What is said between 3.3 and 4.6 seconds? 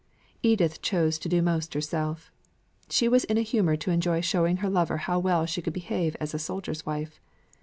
a humour to enjoy showing